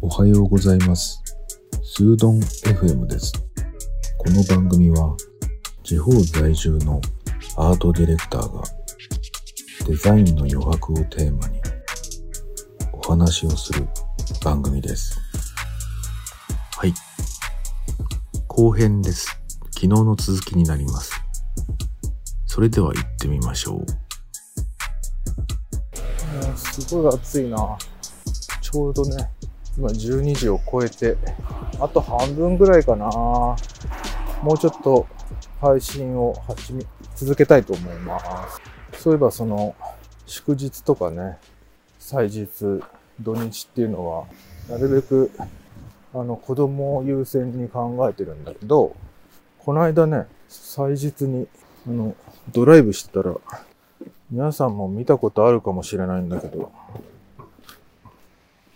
[0.00, 1.22] おはようございます。
[1.82, 3.32] スードン FM です。
[4.16, 5.16] この番組は
[5.82, 7.00] 地方在住の
[7.56, 8.62] アートディレクターが
[9.86, 11.60] デザインの余白をテーマに
[12.92, 13.88] お話をする
[14.44, 15.18] 番組です。
[16.76, 16.94] はい。
[18.46, 19.26] 後編です。
[19.70, 21.12] 昨日の続きになります。
[22.46, 24.07] それでは行ってみましょう。
[26.82, 27.76] すごい暑いな。
[28.60, 29.30] ちょうどね、
[29.76, 31.16] 今12時を超えて、
[31.80, 33.06] あと半分ぐらいかな。
[33.06, 33.56] も
[34.54, 35.06] うちょっと
[35.60, 36.84] 配信を始め、
[37.16, 38.20] 続けたいと思いま
[38.92, 39.02] す。
[39.02, 39.74] そういえばその、
[40.26, 41.38] 祝日とかね、
[41.98, 42.80] 祭日、
[43.20, 44.26] 土日っていうのは、
[44.68, 45.32] なるべく、
[46.14, 48.94] あの、子供を優先に考えてるんだけど、
[49.58, 51.48] この間ね、祭日に、
[51.86, 52.14] あの、
[52.52, 53.34] ドライブしてたら、
[54.30, 56.70] 皆さんも見たことあるかもしれないんだけど、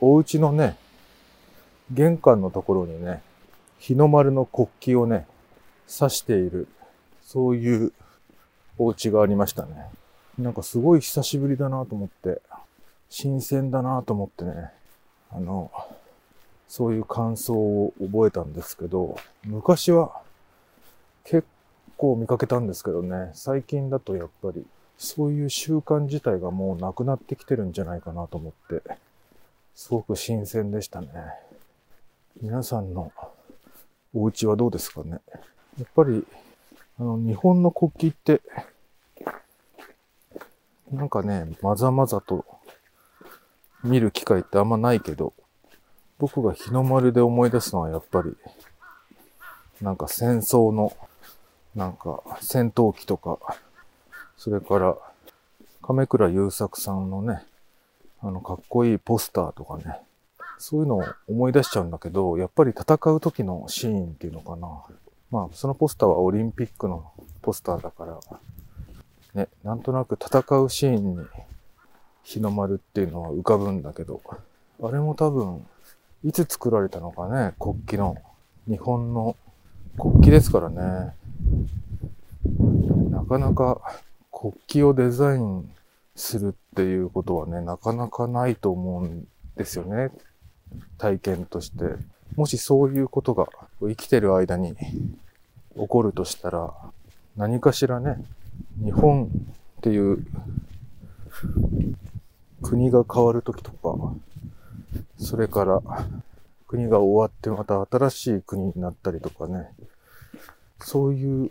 [0.00, 0.76] お家のね、
[1.92, 3.22] 玄関のところにね、
[3.78, 5.26] 日の丸の国旗をね、
[5.86, 6.66] 刺している、
[7.22, 7.92] そういう
[8.76, 9.86] お家がありましたね。
[10.36, 12.42] なんかすごい久しぶりだなと思って、
[13.08, 14.72] 新鮮だなと思ってね、
[15.30, 15.70] あの、
[16.66, 20.20] そういう感想を覚えたんですけど、昔は
[21.22, 21.46] 結
[21.96, 24.66] 構見かけたんですけどね、最近だとやっぱり
[24.98, 28.82] そういう習慣自体がもうなくなってきてるんじゃないかなと思って、
[29.74, 31.08] すごく新鮮でしたね。
[32.40, 33.12] 皆さんの
[34.14, 35.20] お家はどうですかね？
[35.78, 36.26] やっぱり、
[36.98, 38.40] あの、日本の国旗って、
[40.90, 42.46] なんかね、まざまざと
[43.84, 45.34] 見る機会ってあんまないけど、
[46.18, 48.34] 僕が日の丸で思い出すのはやっぱり、
[49.82, 50.96] なんか戦争の、
[51.74, 53.38] なんか戦闘機とか、
[54.36, 54.96] それから、
[55.82, 57.42] 亀倉優作さんのね、
[58.20, 60.00] あの、かっこいいポスターとかね、
[60.58, 64.68] そういうのを思い出しちゃうんだけど、やっぱり戦う時のシーンっていうのかな。
[65.30, 67.10] まあ、そのポスターはオリンピックの
[67.42, 68.18] ポスターだから、
[69.34, 71.26] ね、なんとなく戦うシーンに
[72.22, 74.20] 日の丸っていうのは浮かぶんだけど、
[74.82, 75.64] あれも多分、
[76.24, 78.16] いつ作られたのかね、国旗の、
[78.68, 79.36] 日本の
[79.98, 81.14] 国旗ですからね。
[83.10, 83.80] なかなか
[84.38, 85.70] 国旗をデザイン
[86.14, 89.26] するっていうことはね、なかなかないと思うん
[89.56, 90.10] ですよね。
[90.98, 91.84] 体験として。
[92.34, 93.48] もしそういうことが
[93.80, 96.74] 生きてる間に起こるとしたら、
[97.34, 98.22] 何かしらね、
[98.84, 99.24] 日本
[99.78, 100.26] っていう
[102.60, 104.14] 国が変わるときとか、
[105.18, 105.80] それから
[106.68, 109.70] 国が終わってまた新しい国になったりとかね、
[110.80, 111.50] そういう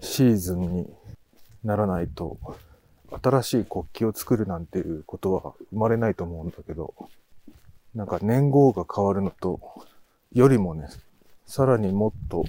[0.00, 0.92] シーズンに
[1.64, 2.38] ならないと、
[3.22, 6.94] 新しい国旗を作るなんていうことは生まれないと思うんだけど、
[7.94, 9.60] なんか年号が変わるのと、
[10.32, 10.88] よりもね、
[11.46, 12.44] さらにもっと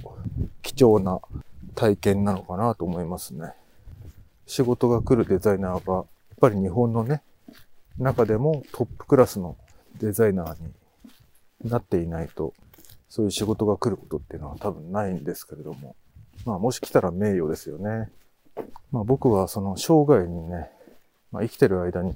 [0.62, 1.20] 貴重な
[1.74, 3.52] 体験なのかなと思いますね。
[4.46, 6.06] 仕事が来るデザイナーは、やっ
[6.40, 7.22] ぱり日本のね、
[7.98, 9.56] 中でもトップクラスの
[10.00, 12.54] デザイナーになっていないと、
[13.08, 15.94] そういう仕事が来ることっていうのは多分ないんですけれども、
[16.44, 18.10] まあもし来たら名誉ですよね。
[18.94, 20.70] まあ僕はその生涯にね、
[21.32, 22.14] まあ生きてる間に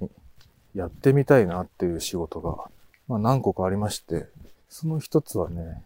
[0.76, 2.70] やってみたいなっていう仕事が、
[3.08, 4.26] まあ何個かありまして、
[4.68, 5.82] その一つはね、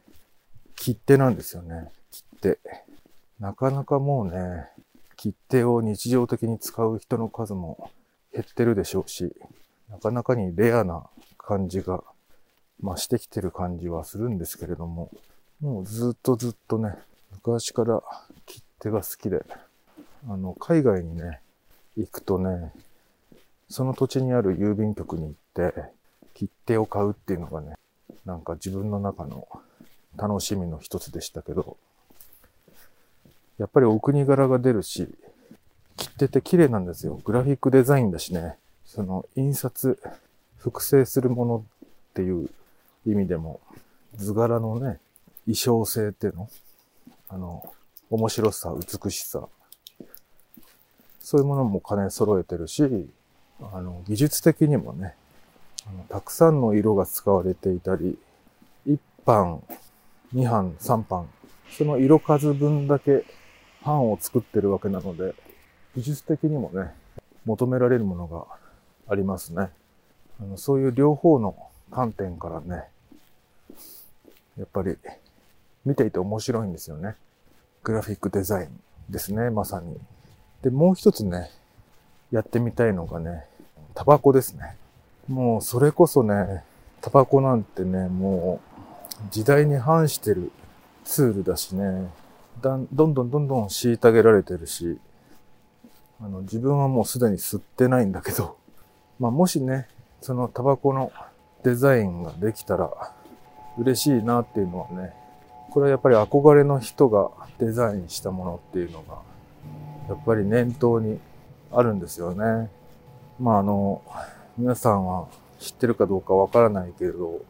[0.76, 1.90] 切手なんですよね。
[2.10, 2.58] 切手。
[3.40, 4.66] なかなかもうね、
[5.16, 7.90] 切手を日常的に使う人の数も
[8.34, 9.34] 減ってるでしょうし、
[9.88, 11.06] なかなかにレアな
[11.38, 12.04] 感じが
[12.82, 15.10] 増してきてる感じはするんですけれども、
[15.62, 16.96] もうずっとずっとね、
[17.30, 18.02] 昔から
[18.44, 19.42] 切手が好きで、
[20.28, 21.40] あの、海外にね、
[21.96, 22.72] 行くとね、
[23.68, 25.82] その土地にある郵便局に行って、
[26.34, 27.74] 切手を買うっていうのがね、
[28.24, 29.48] なんか自分の中の
[30.16, 31.76] 楽しみの一つでしたけど、
[33.58, 35.12] やっぱりお国柄が出るし、
[35.96, 37.20] 切手って綺麗なんですよ。
[37.24, 38.56] グラフィックデザインだしね。
[38.84, 39.98] その印刷、
[40.58, 42.50] 複製するものっていう
[43.06, 43.60] 意味でも、
[44.16, 44.98] 図柄のね、
[45.44, 46.48] 衣装性っていうの
[47.28, 47.72] あの、
[48.10, 49.48] 面白さ、美しさ。
[51.22, 53.08] そういうものも兼ね揃えてるし、
[53.72, 55.14] あの、技術的にもね、
[55.86, 58.18] あのたくさんの色が使われていたり、
[58.88, 59.62] 1版、
[60.34, 61.28] 2版、3版、
[61.70, 63.24] その色数分だけ
[63.84, 65.34] 版を作ってるわけなので、
[65.94, 66.92] 技術的にもね、
[67.44, 68.44] 求められるものが
[69.08, 69.70] ありますね。
[70.40, 71.54] あのそういう両方の
[71.90, 72.84] 観点からね、
[74.58, 74.96] やっぱり
[75.84, 77.14] 見ていて面白いんですよね。
[77.84, 79.96] グラフィックデザインですね、まさに。
[80.62, 81.50] で、もう一つね、
[82.30, 83.44] やってみたいのがね、
[83.94, 84.76] タバコですね。
[85.28, 86.64] もうそれこそね、
[87.00, 88.60] タバコなんてね、も
[89.20, 90.50] う時代に反してる
[91.04, 92.08] ツールだしね、
[92.60, 94.98] だんどんどんどんどん虐げられてるし、
[96.20, 98.56] あの、自分はもうすでに吸ってないんだけど、
[99.18, 99.88] まあもしね、
[100.20, 101.12] そのタバコの
[101.64, 102.90] デザインができたら
[103.78, 105.12] 嬉しいなっていうのはね、
[105.70, 109.18] これはやっぱり憧れの人がデザインしたものっていうのが、
[110.12, 111.18] やっぱり念頭に
[111.72, 112.70] あるんですよね。
[113.40, 114.02] まああの、
[114.58, 115.26] 皆さんは
[115.58, 117.40] 知ってるかどうかわからないけれど、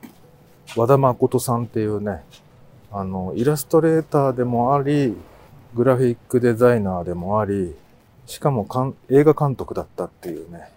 [0.77, 2.23] 和田誠さんっていうね、
[2.93, 5.17] あの、イラストレーターでもあり、
[5.75, 7.75] グラフィックデザイナーでもあり、
[8.27, 10.71] しかもかん映画監督だったっていうね、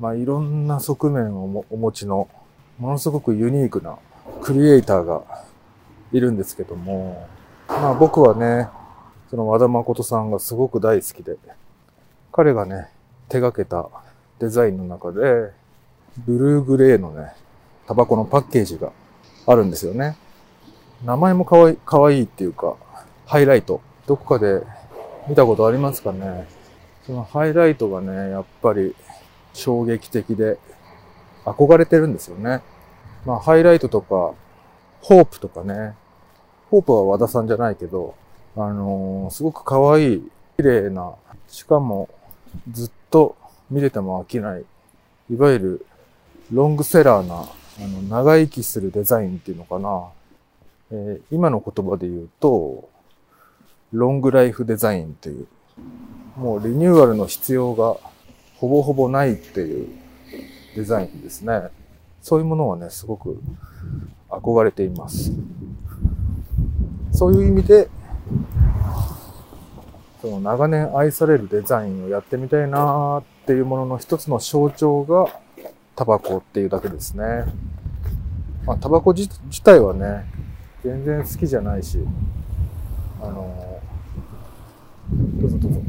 [0.00, 2.28] まあいろんな側面をお持ちの、
[2.78, 3.96] ものすごくユニークな
[4.40, 5.22] クリエイターが
[6.10, 7.28] いるんですけども、
[7.68, 8.68] まあ僕はね、
[9.32, 11.38] その和田誠さんがすごく大好きで、
[12.32, 12.90] 彼がね、
[13.30, 13.88] 手掛けた
[14.38, 15.52] デザインの中で、
[16.18, 17.32] ブルーグレーのね、
[17.86, 18.92] タバコのパッケージが
[19.46, 20.18] あるんですよね。
[21.02, 22.76] 名前もかわいい、かわいいっていうか、
[23.24, 23.80] ハイライト。
[24.06, 24.66] どこかで
[25.26, 26.46] 見たことありますかね
[27.06, 28.94] そのハイライトがね、やっぱり
[29.54, 30.58] 衝撃的で
[31.46, 32.60] 憧れてるんですよね。
[33.24, 34.34] まあ、ハイライトとか、
[35.00, 35.94] ホープとかね。
[36.70, 38.14] ホープは和田さんじゃないけど、
[38.56, 41.14] あのー、すごく可愛い、綺麗な、
[41.48, 42.08] しかも
[42.70, 43.36] ずっと
[43.70, 44.64] 見れても飽きない、
[45.30, 45.86] いわゆる
[46.52, 50.08] ロングセラーな、あの、長生きするデザインっていうのかな。
[50.90, 52.90] えー、今の言葉で言うと、
[53.92, 55.46] ロングライフデザインっていう、
[56.36, 57.96] もうリニューアルの必要が
[58.56, 59.88] ほぼほぼないっていう
[60.76, 61.68] デザインですね。
[62.20, 63.40] そういうものはね、すごく
[64.28, 65.32] 憧れています。
[67.12, 67.88] そういう意味で、
[70.22, 75.26] その長年愛されるデザインをやってみたいなっていうものの一つの象徴が
[75.96, 77.44] タバコっていうだけですね。
[78.64, 79.28] まあ、タバコ自
[79.64, 80.24] 体はね、
[80.84, 81.98] 全然好きじゃないし、
[83.20, 83.80] あの
[85.10, 85.80] どうぞどうぞ。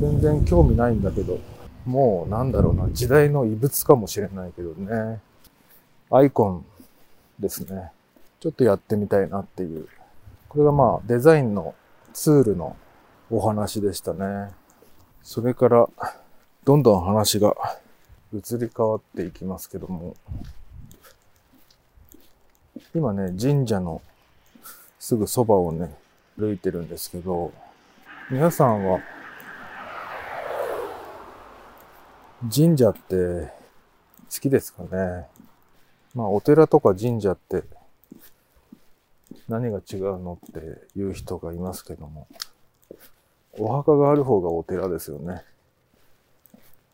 [0.00, 1.38] 全然興味ないんだけど、
[1.86, 5.18] もうなんだろうな、時代の遺物かもしれないけどね。
[6.10, 6.64] アイコン
[7.40, 7.90] ですね。
[8.38, 9.88] ちょっとやってみたいなっていう。
[10.48, 11.74] これがまあデザインの
[12.12, 12.76] ツールの
[13.30, 14.50] お話でしたね。
[15.22, 15.88] それから、
[16.64, 17.54] どんどん話が
[18.32, 20.16] 移り変わっていきますけども、
[22.94, 24.00] 今ね、神社の
[24.98, 25.94] すぐそばをね、
[26.38, 27.52] 歩いてるんですけど、
[28.30, 29.00] 皆さんは
[32.54, 33.52] 神社って
[34.32, 35.26] 好きですかね？
[36.14, 37.64] まあお寺とか神社って
[39.48, 42.26] 何が違うのって言う人がいますけども、
[43.58, 45.42] お墓がある方がお寺ですよね。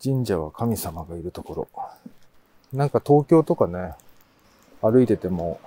[0.02, 1.68] 神社は神様がいるところ。
[2.72, 3.94] なんか東京とかね、
[4.80, 5.60] 歩いてても、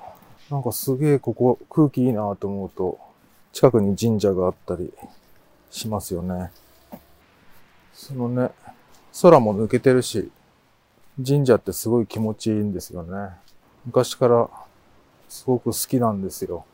[0.50, 3.00] なんかすげえここ空気いいなと思うと、
[3.52, 4.94] 近くに神社があったり
[5.70, 6.52] しますよね。
[7.94, 8.52] そのね、
[9.22, 10.32] 空も抜けてるし、
[11.26, 13.32] 神社ってすごい気持ちいいんですよね。
[13.86, 14.50] 昔から
[15.28, 16.66] すごく好きなんですよ。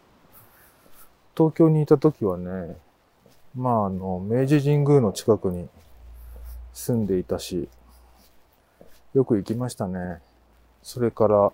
[1.35, 2.75] 東京にいた時はね、
[3.55, 5.67] まああの、明治神宮の近くに
[6.73, 7.67] 住んでいたし、
[9.13, 10.19] よく行きましたね。
[10.81, 11.51] それから、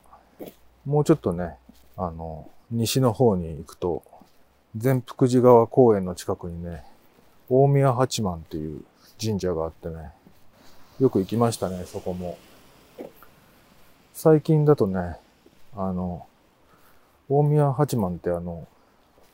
[0.86, 1.56] もうちょっとね、
[1.98, 4.04] あの、西の方に行くと、
[4.76, 6.84] 善福寺川公園の近くにね、
[7.50, 8.84] 大宮八幡っていう
[9.22, 10.12] 神社があってね、
[11.00, 12.38] よく行きましたね、そこも。
[14.14, 15.18] 最近だとね、
[15.76, 16.26] あの、
[17.30, 18.68] 大宮八幡ってあの、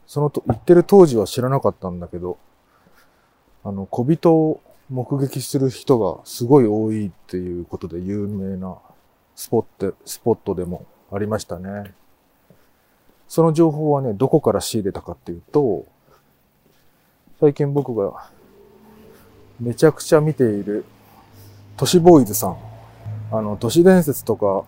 [0.08, 2.38] そのと、行ってる当時は知らなかったんだけど、
[3.64, 8.78] あの、小人を目撃する人がすごい多いっていうことで有名な
[9.36, 11.94] スポット、スポットでもありましたね。
[13.28, 15.86] その情報はね、どこから仕入れたかっていうと、
[17.40, 18.30] 最近僕が
[19.60, 20.86] めちゃくちゃ見ている
[21.78, 22.58] 都市ボーイズさん。
[23.32, 24.64] あの、都市伝説とか、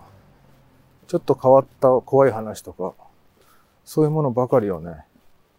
[1.07, 2.93] ちょっと変わった怖い話とか、
[3.85, 5.05] そういうものばかりをね、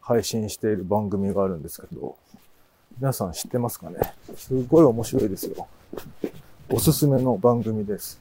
[0.08, 2.16] 配信している番組があるんですけど、
[2.98, 3.98] 皆さん知ってますかね？
[4.36, 5.68] すごい面白いですよ。
[6.70, 8.18] おすすめの番組です。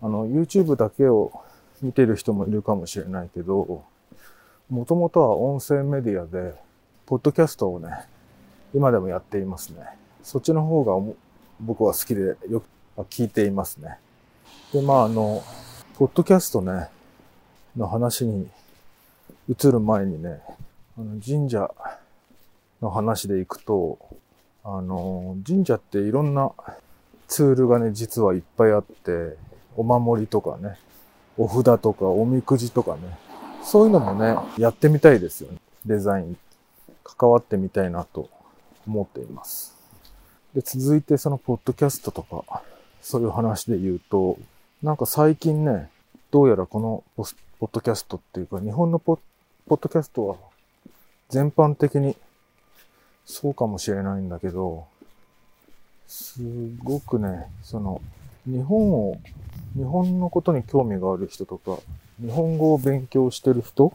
[0.00, 1.30] あの、YouTube だけを
[1.82, 3.84] 見てる人もいるかもしれないけど、
[4.70, 6.54] もともとは音声メディアで、
[7.04, 7.90] ポッドキャストをね、
[8.72, 9.84] 今でもやっていますね。
[10.22, 11.14] そっちの方が
[11.60, 12.64] 僕は好きでよく
[13.10, 13.98] 聞いていますね。
[14.72, 15.42] で、まあ、あの、
[15.98, 16.88] ポッドキャストね、
[17.76, 18.48] の話に
[19.46, 20.40] 移る前にね、
[20.98, 21.70] あの神社
[22.82, 24.00] の話でいくと、
[24.64, 26.50] あの、神社っていろんな
[27.28, 29.36] ツールがね、実はいっぱいあって、
[29.76, 30.76] お守りとかね、
[31.36, 33.16] お札とかおみくじとかね、
[33.62, 35.58] そういうのもね、やってみたいですよね。
[35.86, 36.36] デザイン、
[37.04, 38.28] 関わってみたいなと
[38.84, 39.76] 思っています。
[40.52, 42.64] で、続いてそのポッドキャストとか、
[43.02, 44.36] そういう話で言うと、
[44.82, 45.90] なんか最近ね、
[46.32, 49.20] どうやらこのポッドキャストっていうか、日本のポッ
[49.68, 50.47] ドキャストは
[51.28, 52.16] 全般的に
[53.26, 54.86] そうかもしれないんだけど、
[56.06, 56.40] す
[56.82, 58.00] ごくね、その、
[58.46, 59.18] 日本を、
[59.76, 61.78] 日本のことに興味がある人とか、
[62.18, 63.92] 日本語を勉強してる人っ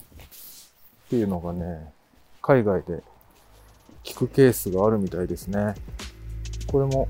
[1.09, 1.91] ていうのがね、
[2.43, 3.01] 海外で
[4.03, 5.73] 聞くケースがあるみたいですね。
[6.67, 7.07] これも、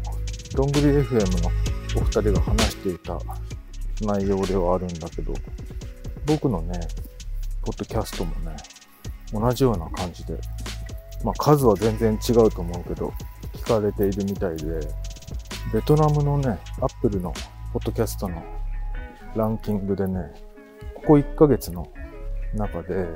[0.56, 1.50] どんぐり FM の
[1.98, 3.20] お二人が話していた
[4.02, 5.34] 内容ではあるんだけど、
[6.26, 6.80] 僕のね、
[7.64, 8.56] ポッドキャストもね、
[9.34, 10.38] 同じような感じで、
[11.24, 13.12] まあ数は全然違うと思うけど、
[13.54, 14.80] 聞かれているみたいで、
[15.74, 17.34] ベトナムのね、アップルの
[17.72, 18.44] ポッドキャストの
[19.36, 20.32] ランキングでね、
[20.96, 21.90] ここ1ヶ月の
[22.54, 23.08] 中で、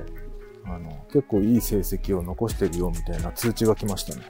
[0.65, 4.23] あの、結構いい成績を残してるよみたいな通知が来ましたね。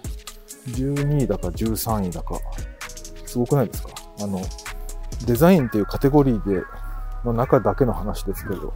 [0.67, 2.39] 12位だか13位だか、
[3.25, 3.89] すごくないですか？
[4.21, 4.41] あの、
[5.25, 6.63] デザインっていうカテゴリーで、
[7.23, 8.73] の中だけの話ですけど、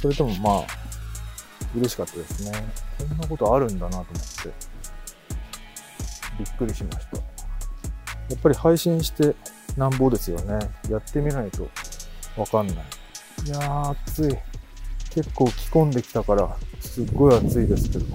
[0.00, 0.66] それともまあ、
[1.76, 2.52] 嬉しかったですね。
[2.98, 4.52] こんなことあるんだなと思って、
[6.38, 7.18] びっくりしました。
[7.18, 7.22] や
[8.34, 9.36] っぱり配信して
[9.76, 10.58] なんぼですよね。
[10.90, 11.68] やってみないと
[12.36, 12.76] わかんない。
[13.44, 14.38] いやー、暑い。
[15.10, 18.06] 結構着込んできたから、すっごい暑いですけど。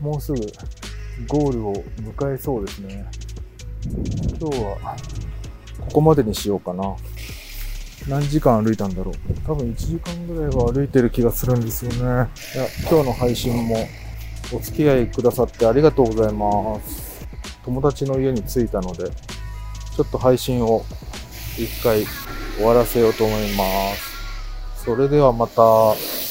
[0.00, 0.40] もうすぐ
[1.28, 3.06] ゴールを迎えそうですね。
[4.38, 4.96] 今日は
[5.80, 6.96] ここまでにしようかな。
[8.08, 9.14] 何時間歩いたんだろう。
[9.46, 11.98] 多分1時間ぐらいは歩いてる気がするんですよね。
[11.98, 12.28] いや、
[12.90, 13.88] 今日の配信も
[14.52, 17.26] お付き合いくださってありがとうございます。
[17.64, 20.84] 友達の家に着いたので、ちょっと配信を
[21.56, 22.04] 一回
[22.56, 23.64] 終わらせようと思いま
[24.76, 24.84] す。
[24.84, 26.23] それではまた。